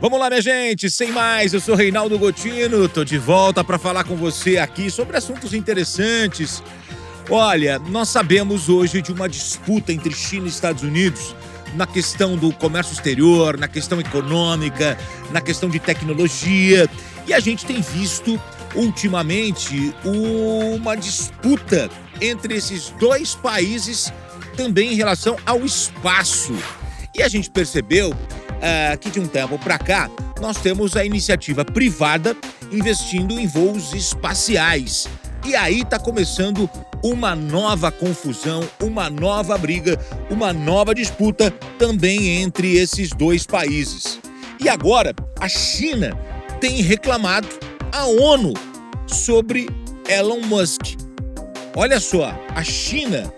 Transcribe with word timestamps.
Vamos 0.00 0.20
lá, 0.20 0.30
minha 0.30 0.40
gente, 0.40 0.88
sem 0.88 1.10
mais, 1.10 1.52
eu 1.52 1.58
sou 1.58 1.74
Reinaldo 1.74 2.16
Gotino, 2.16 2.88
tô 2.88 3.04
de 3.04 3.18
volta 3.18 3.64
para 3.64 3.78
falar 3.78 4.04
com 4.04 4.14
você 4.14 4.56
aqui 4.56 4.92
sobre 4.92 5.16
assuntos 5.16 5.52
interessantes. 5.52 6.62
Olha, 7.28 7.80
nós 7.80 8.08
sabemos 8.08 8.68
hoje 8.68 9.02
de 9.02 9.10
uma 9.10 9.28
disputa 9.28 9.92
entre 9.92 10.14
China 10.14 10.46
e 10.46 10.50
Estados 10.50 10.84
Unidos 10.84 11.34
na 11.74 11.84
questão 11.84 12.36
do 12.36 12.52
comércio 12.52 12.92
exterior, 12.92 13.58
na 13.58 13.66
questão 13.66 13.98
econômica, 13.98 14.96
na 15.32 15.40
questão 15.40 15.68
de 15.68 15.80
tecnologia, 15.80 16.88
e 17.26 17.34
a 17.34 17.40
gente 17.40 17.66
tem 17.66 17.80
visto 17.80 18.40
ultimamente 18.76 19.92
uma 20.04 20.96
disputa 20.96 21.90
entre 22.20 22.54
esses 22.54 22.90
dois 23.00 23.34
países 23.34 24.12
também 24.56 24.92
em 24.92 24.96
relação 24.96 25.36
ao 25.44 25.64
espaço. 25.64 26.54
E 27.12 27.20
a 27.20 27.28
gente 27.28 27.50
percebeu 27.50 28.16
uh, 28.58 28.98
que 28.98 29.10
de 29.10 29.20
um 29.20 29.26
tempo 29.26 29.58
para 29.58 29.78
cá 29.78 30.10
nós 30.40 30.58
temos 30.58 30.96
a 30.96 31.04
iniciativa 31.04 31.64
privada 31.64 32.36
investindo 32.70 33.38
em 33.38 33.46
voos 33.46 33.92
espaciais. 33.92 35.08
E 35.44 35.54
aí 35.56 35.80
está 35.80 35.98
começando 35.98 36.68
uma 37.02 37.34
nova 37.34 37.90
confusão, 37.90 38.68
uma 38.80 39.08
nova 39.08 39.56
briga, 39.56 39.98
uma 40.30 40.52
nova 40.52 40.94
disputa 40.94 41.50
também 41.78 42.42
entre 42.42 42.76
esses 42.76 43.10
dois 43.10 43.46
países. 43.46 44.20
E 44.60 44.68
agora 44.68 45.14
a 45.40 45.48
China 45.48 46.18
tem 46.60 46.82
reclamado 46.82 47.48
à 47.92 48.04
ONU 48.06 48.52
sobre 49.06 49.68
Elon 50.08 50.40
Musk. 50.42 50.96
Olha 51.76 52.00
só, 52.00 52.34
a 52.54 52.64
China 52.64 53.32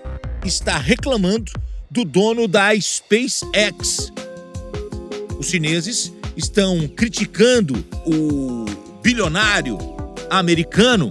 está 0.45 0.78
reclamando 0.78 1.52
do 1.91 2.05
dono 2.05 2.48
da 2.48 2.70
SpaceX, 2.80 4.11
os 5.40 5.46
chineses 5.48 6.12
estão 6.36 6.86
criticando 6.86 7.83
o 8.06 8.66
bilionário 9.02 9.78
americano 10.28 11.08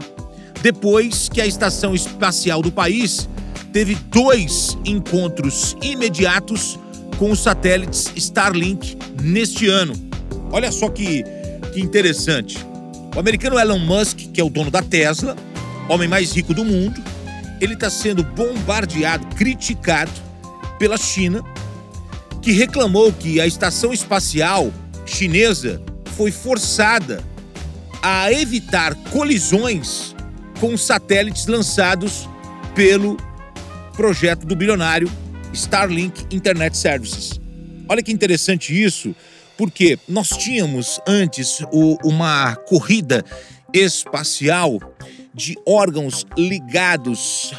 depois 0.62 1.28
que 1.28 1.42
a 1.42 1.48
estação 1.48 1.96
espacial 1.96 2.62
do 2.62 2.72
país 2.72 3.28
teve 3.74 3.96
dois 3.96 4.78
encontros 4.86 5.76
imediatos 5.82 6.78
com 7.18 7.32
os 7.32 7.40
satélites 7.40 8.12
Starlink 8.16 8.96
neste 9.20 9.68
ano. 9.68 9.94
Olha 10.52 10.72
só 10.72 10.90
que, 10.90 11.24
que 11.74 11.82
interessante. 11.82 12.58
O 13.16 13.20
americano 13.20 13.58
Elon 13.58 13.80
Musk, 13.80 14.32
que 14.32 14.40
é 14.40 14.44
o 14.44 14.50
dono 14.50 14.70
da 14.70 14.84
Tesla, 14.84 15.36
homem 15.90 16.08
mais 16.08 16.34
rico 16.34 16.54
do 16.54 16.64
mundo, 16.64 17.02
ele 17.60 17.74
está 17.74 17.90
sendo 17.90 18.24
bombardeado, 18.24 19.26
criticado 19.36 20.12
pela 20.78 20.98
China 20.98 21.44
que 22.50 22.54
reclamou 22.54 23.14
que 23.14 23.40
a 23.40 23.46
estação 23.46 23.94
espacial 23.94 24.74
chinesa 25.06 25.80
foi 26.18 26.32
forçada 26.32 27.24
a 28.02 28.34
evitar 28.34 28.96
colisões 29.12 30.16
com 30.60 30.76
satélites 30.76 31.46
lançados 31.46 32.28
pelo 32.74 33.18
projeto 33.94 34.48
do 34.48 34.56
bilionário 34.56 35.08
Starlink 35.54 36.26
Internet 36.36 36.76
Services. 36.76 37.40
Olha 37.88 38.02
que 38.02 38.12
interessante 38.12 38.74
isso, 38.74 39.16
porque 39.56 40.00
nós 40.08 40.30
tínhamos 40.30 41.00
antes 41.06 41.60
o, 41.72 42.00
uma 42.04 42.56
corrida 42.68 43.24
espacial 43.72 44.80
de 45.36 45.56
órgãos 45.68 46.26
ligados 46.36 47.54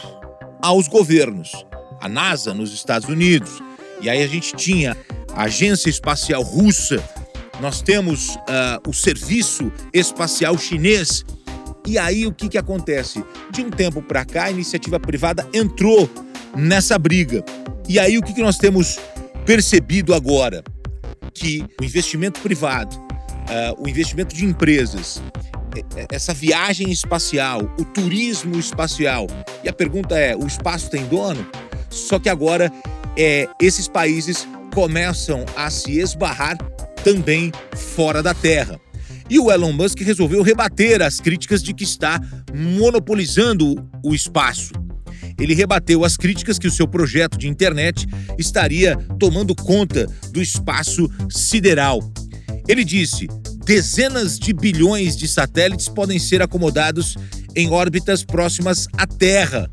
aos 0.61 0.89
governos. 0.89 1.65
A 2.01 2.09
NASA 2.09 2.53
nos 2.53 2.73
Estados 2.75 3.09
Unidos, 3.09 3.63
e 4.03 4.09
aí 4.09 4.23
a 4.23 4.27
gente 4.27 4.55
tinha 4.55 4.97
a 5.35 5.45
Agência 5.45 5.89
Espacial 5.89 6.43
Russa, 6.43 7.03
nós 7.61 7.83
temos 7.83 8.31
uh, 8.31 8.89
o 8.89 8.93
Serviço 8.93 9.71
Espacial 9.93 10.57
Chinês. 10.57 11.25
E 11.87 11.99
aí 11.99 12.27
o 12.27 12.33
que, 12.33 12.49
que 12.49 12.59
acontece? 12.59 13.23
De 13.51 13.63
um 13.63 13.71
tempo 13.71 14.03
para 14.03 14.25
cá, 14.25 14.45
a 14.45 14.51
iniciativa 14.51 14.99
privada 14.99 15.47
entrou 15.53 16.09
nessa 16.57 16.99
briga. 16.99 17.45
E 17.89 17.99
aí 17.99 18.17
o 18.17 18.23
que, 18.23 18.33
que 18.33 18.43
nós 18.43 18.57
temos 18.57 18.99
percebido 19.45 20.15
agora? 20.15 20.65
Que 21.35 21.65
o 21.81 21.85
investimento 21.85 22.41
privado, 22.41 22.97
uh, 22.97 23.83
o 23.83 23.89
investimento 23.89 24.35
de 24.35 24.45
empresas, 24.45 25.23
essa 26.11 26.35
viagem 26.35 26.91
espacial, 26.91 27.63
o 27.79 27.85
turismo 27.85 28.59
espacial. 28.59 29.27
E 29.63 29.69
a 29.69 29.73
pergunta 29.73 30.19
é: 30.19 30.35
o 30.35 30.47
espaço 30.47 30.91
tem 30.91 31.05
dono? 31.07 31.47
Só 31.91 32.19
que 32.19 32.29
agora 32.29 32.73
é, 33.23 33.47
esses 33.61 33.87
países 33.87 34.49
começam 34.73 35.45
a 35.55 35.69
se 35.69 35.99
esbarrar 35.99 36.57
também 37.05 37.53
fora 37.77 38.23
da 38.23 38.33
Terra. 38.33 38.81
E 39.29 39.39
o 39.39 39.53
Elon 39.53 39.73
Musk 39.73 40.01
resolveu 40.01 40.43
rebater 40.43 41.03
as 41.03 41.21
críticas 41.21 41.63
de 41.63 41.75
que 41.75 41.85
está 41.85 42.19
monopolizando 42.55 43.77
o 44.03 44.15
espaço. 44.15 44.73
Ele 45.39 45.55
rebateu 45.55 46.03
as 46.03 46.17
críticas 46.17 46.59
que 46.59 46.67
o 46.67 46.71
seu 46.71 46.89
projeto 46.89 47.37
de 47.37 47.47
internet 47.47 48.07
estaria 48.39 48.97
tomando 49.19 49.55
conta 49.55 50.07
do 50.33 50.41
espaço 50.41 51.07
sideral. 51.29 52.01
Ele 52.67 52.85
disse: 52.85 53.29
dezenas 53.67 54.39
de 54.39 54.55
bilhões 54.55 55.15
de 55.15 55.29
satélites 55.29 55.89
podem 55.89 56.19
ser 56.19 56.41
acomodados 56.41 57.17
em 57.55 57.71
órbitas 57.71 58.25
próximas 58.25 58.87
à 58.97 59.07
Terra. 59.07 59.71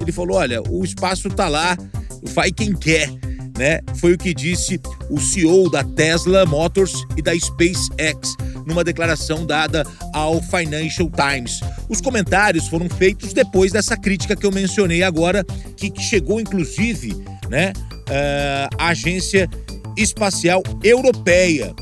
Ele 0.00 0.12
falou: 0.12 0.36
olha, 0.36 0.60
o 0.68 0.84
espaço 0.84 1.28
está 1.28 1.48
lá, 1.48 1.76
vai 2.22 2.50
quem 2.50 2.74
quer. 2.74 3.10
Né? 3.58 3.80
Foi 3.96 4.12
o 4.12 4.18
que 4.18 4.32
disse 4.32 4.80
o 5.10 5.18
CEO 5.18 5.68
da 5.68 5.82
Tesla 5.82 6.46
Motors 6.46 6.92
e 7.16 7.22
da 7.22 7.32
SpaceX 7.34 8.36
numa 8.64 8.84
declaração 8.84 9.44
dada 9.44 9.84
ao 10.12 10.40
Financial 10.42 11.10
Times. 11.10 11.60
Os 11.88 12.00
comentários 12.00 12.68
foram 12.68 12.88
feitos 12.88 13.32
depois 13.32 13.72
dessa 13.72 13.96
crítica 13.96 14.36
que 14.36 14.46
eu 14.46 14.52
mencionei 14.52 15.02
agora, 15.02 15.44
que 15.76 15.92
chegou 16.00 16.40
inclusive 16.40 17.16
né, 17.48 17.72
uh, 17.90 18.76
à 18.78 18.88
Agência 18.88 19.48
Espacial 19.96 20.62
Europeia. 20.84 21.74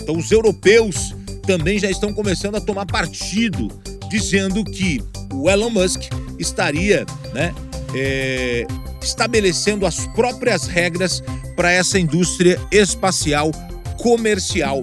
Então, 0.00 0.16
os 0.16 0.32
europeus 0.32 1.14
também 1.46 1.78
já 1.78 1.90
estão 1.90 2.12
começando 2.12 2.56
a 2.56 2.60
tomar 2.60 2.86
partido, 2.86 3.68
dizendo 4.08 4.64
que 4.64 5.00
o 5.32 5.48
Elon 5.48 5.70
Musk 5.70 6.02
estaria 6.38 7.04
né, 7.32 7.54
é, 7.94 8.66
estabelecendo 9.02 9.86
as 9.86 10.06
próprias 10.08 10.66
regras 10.66 11.22
para 11.56 11.70
essa 11.70 11.98
indústria 11.98 12.58
espacial 12.70 13.50
comercial 13.98 14.80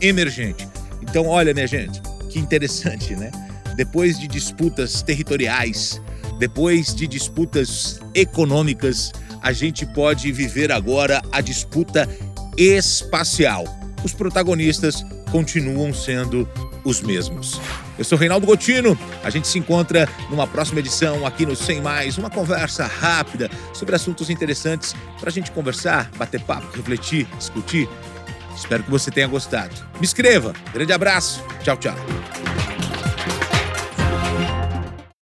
emergente. 0.00 0.66
Então, 1.02 1.26
olha, 1.26 1.52
minha 1.52 1.66
gente, 1.66 2.00
que 2.30 2.38
interessante, 2.38 3.14
né? 3.14 3.30
Depois 3.76 4.18
de 4.18 4.26
disputas 4.26 5.02
territoriais, 5.02 6.00
depois 6.38 6.94
de 6.94 7.06
disputas 7.06 8.00
econômicas, 8.14 9.12
a 9.42 9.52
gente 9.52 9.84
pode 9.86 10.32
viver 10.32 10.72
agora 10.72 11.22
a 11.30 11.40
disputa 11.40 12.08
espacial. 12.56 13.64
Os 14.02 14.12
protagonistas 14.12 15.04
continuam 15.30 15.92
sendo 15.92 16.48
os 16.84 17.00
mesmos. 17.00 17.60
Eu 17.98 18.04
sou 18.04 18.18
Reinaldo 18.18 18.46
Gotino. 18.46 18.98
A 19.22 19.30
gente 19.30 19.46
se 19.46 19.58
encontra 19.58 20.08
numa 20.30 20.46
próxima 20.46 20.80
edição 20.80 21.26
aqui 21.26 21.46
no 21.46 21.54
Sem 21.54 21.80
Mais, 21.80 22.18
uma 22.18 22.30
conversa 22.30 22.86
rápida 22.86 23.50
sobre 23.72 23.94
assuntos 23.94 24.30
interessantes 24.30 24.94
para 25.20 25.30
a 25.30 25.32
gente 25.32 25.50
conversar, 25.52 26.10
bater 26.16 26.40
papo, 26.40 26.76
refletir, 26.76 27.26
discutir. 27.38 27.88
Espero 28.56 28.82
que 28.82 28.90
você 28.90 29.10
tenha 29.10 29.26
gostado. 29.26 29.74
Me 29.96 30.02
inscreva. 30.02 30.52
Grande 30.72 30.92
abraço. 30.92 31.42
Tchau, 31.62 31.76
tchau. 31.76 31.96